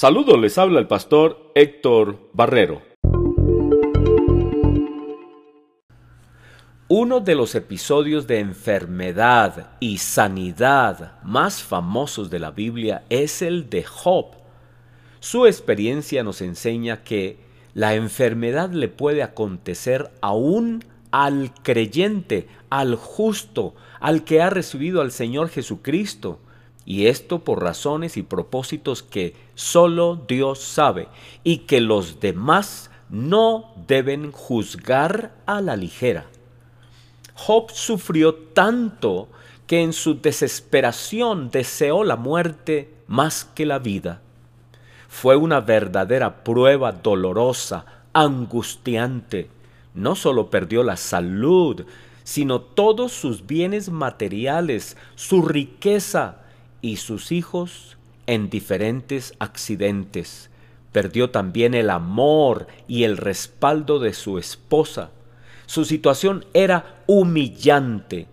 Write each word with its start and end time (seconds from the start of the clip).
Saludos, 0.00 0.38
les 0.38 0.56
habla 0.58 0.78
el 0.78 0.86
pastor 0.86 1.50
Héctor 1.56 2.30
Barrero. 2.32 2.82
Uno 6.86 7.18
de 7.18 7.34
los 7.34 7.56
episodios 7.56 8.28
de 8.28 8.38
enfermedad 8.38 9.72
y 9.80 9.98
sanidad 9.98 11.20
más 11.24 11.64
famosos 11.64 12.30
de 12.30 12.38
la 12.38 12.52
Biblia 12.52 13.06
es 13.08 13.42
el 13.42 13.68
de 13.70 13.82
Job. 13.82 14.26
Su 15.18 15.46
experiencia 15.46 16.22
nos 16.22 16.42
enseña 16.42 17.02
que 17.02 17.40
la 17.74 17.96
enfermedad 17.96 18.70
le 18.70 18.86
puede 18.86 19.24
acontecer 19.24 20.12
aún 20.20 20.84
al 21.10 21.52
creyente, 21.64 22.46
al 22.70 22.94
justo, 22.94 23.74
al 23.98 24.22
que 24.22 24.42
ha 24.42 24.48
recibido 24.48 25.00
al 25.00 25.10
Señor 25.10 25.48
Jesucristo 25.48 26.38
y 26.88 27.08
esto 27.08 27.40
por 27.40 27.62
razones 27.62 28.16
y 28.16 28.22
propósitos 28.22 29.02
que 29.02 29.36
solo 29.54 30.24
Dios 30.26 30.60
sabe 30.60 31.08
y 31.44 31.58
que 31.58 31.82
los 31.82 32.18
demás 32.18 32.90
no 33.10 33.74
deben 33.86 34.32
juzgar 34.32 35.34
a 35.44 35.60
la 35.60 35.76
ligera. 35.76 36.24
Job 37.34 37.70
sufrió 37.72 38.34
tanto 38.34 39.28
que 39.66 39.82
en 39.82 39.92
su 39.92 40.22
desesperación 40.22 41.50
deseó 41.50 42.04
la 42.04 42.16
muerte 42.16 42.90
más 43.06 43.44
que 43.44 43.66
la 43.66 43.78
vida. 43.78 44.22
Fue 45.08 45.36
una 45.36 45.60
verdadera 45.60 46.42
prueba 46.42 46.92
dolorosa, 46.92 47.84
angustiante. 48.14 49.50
No 49.92 50.14
solo 50.14 50.48
perdió 50.48 50.82
la 50.82 50.96
salud, 50.96 51.84
sino 52.24 52.62
todos 52.62 53.12
sus 53.12 53.46
bienes 53.46 53.90
materiales, 53.90 54.96
su 55.16 55.42
riqueza, 55.42 56.47
y 56.80 56.96
sus 56.96 57.32
hijos 57.32 57.96
en 58.26 58.50
diferentes 58.50 59.34
accidentes. 59.38 60.50
Perdió 60.92 61.30
también 61.30 61.74
el 61.74 61.90
amor 61.90 62.66
y 62.86 63.04
el 63.04 63.16
respaldo 63.16 63.98
de 63.98 64.12
su 64.14 64.38
esposa. 64.38 65.10
Su 65.66 65.84
situación 65.84 66.44
era 66.54 67.02
humillante, 67.06 68.26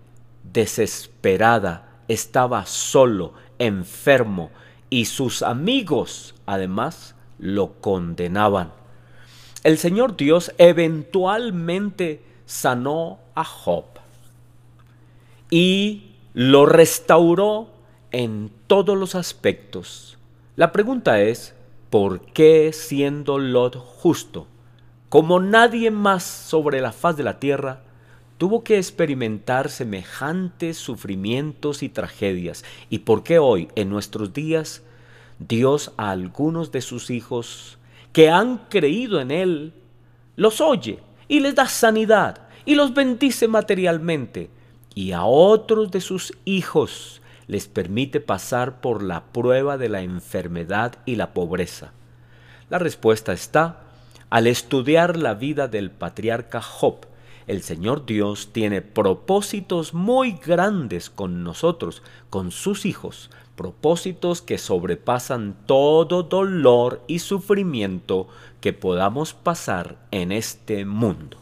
desesperada, 0.53 1.89
estaba 2.07 2.66
solo, 2.66 3.33
enfermo, 3.59 4.51
y 4.89 5.05
sus 5.05 5.41
amigos 5.41 6.35
además 6.45 7.16
lo 7.39 7.73
condenaban. 7.81 8.71
El 9.63 9.77
Señor 9.77 10.16
Dios 10.16 10.53
eventualmente 10.57 12.21
sanó 12.45 13.19
a 13.33 13.43
Job 13.43 13.85
y 15.49 16.11
lo 16.33 16.66
restauró 16.66 17.69
en 18.16 18.49
todos 18.67 18.97
los 18.97 19.13
aspectos. 19.13 20.17
La 20.55 20.71
pregunta 20.71 21.21
es, 21.21 21.53
¿por 21.89 22.22
qué 22.22 22.72
siendo 22.72 23.39
Lot 23.39 23.75
justo, 23.75 24.47
como 25.09 25.41
nadie 25.41 25.91
más 25.91 26.23
sobre 26.23 26.80
la 26.80 26.94
faz 26.94 27.17
de 27.17 27.23
la 27.23 27.41
tierra, 27.41 27.81
tuvo 28.38 28.63
que 28.63 28.77
experimentar 28.77 29.69
semejantes 29.69 30.77
sufrimientos 30.77 31.83
y 31.83 31.89
tragedias? 31.89 32.63
¿Y 32.89 32.99
por 32.99 33.22
qué 33.22 33.38
hoy, 33.38 33.67
en 33.75 33.89
nuestros 33.89 34.31
días, 34.31 34.81
Dios 35.38 35.91
a 35.97 36.11
algunos 36.11 36.72
de 36.72 36.79
sus 36.79 37.09
hijos 37.09 37.77
que 38.13 38.29
han 38.29 38.59
creído 38.69 39.19
en 39.19 39.31
Él, 39.31 39.73
los 40.38 40.61
oye 40.61 41.00
y 41.27 41.41
les 41.41 41.53
da 41.53 41.67
sanidad 41.67 42.47
y 42.63 42.75
los 42.75 42.94
bendice 42.94 43.50
materialmente, 43.50 44.50
y 44.94 45.11
a 45.11 45.25
otros 45.25 45.91
de 45.91 46.00
sus 46.00 46.31
hijos 46.45 47.22
les 47.47 47.67
permite 47.67 48.19
pasar 48.19 48.81
por 48.81 49.03
la 49.03 49.25
prueba 49.25 49.77
de 49.77 49.89
la 49.89 50.01
enfermedad 50.01 50.95
y 51.06 51.16
la 51.16 51.33
pobreza? 51.33 51.91
La 52.69 52.79
respuesta 52.79 53.33
está 53.33 53.81
al 54.29 54.47
estudiar 54.47 55.17
la 55.17 55.33
vida 55.33 55.67
del 55.67 55.91
patriarca 55.91 56.61
Job. 56.61 57.06
El 57.47 57.61
Señor 57.61 58.06
Dios 58.06 58.50
tiene 58.53 58.81
propósitos 58.81 59.94
muy 59.94 60.33
grandes 60.33 61.09
con 61.09 61.44
nosotros, 61.44 62.01
con 62.31 62.51
sus 62.51 62.85
hijos, 62.85 63.29
propósitos 63.56 64.41
que 64.41 64.57
sobrepasan 64.57 65.56
todo 65.66 66.23
dolor 66.23 67.03
y 67.07 67.19
sufrimiento 67.19 68.27
que 68.62 68.73
podamos 68.73 69.33
pasar 69.33 69.97
en 70.12 70.31
este 70.31 70.85
mundo. 70.85 71.38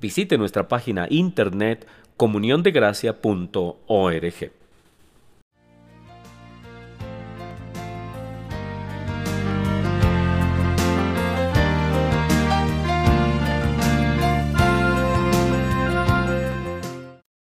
Visite 0.00 0.38
nuestra 0.38 0.66
página 0.66 1.06
internet 1.10 1.86
comuniondegracia.org. 2.20 4.59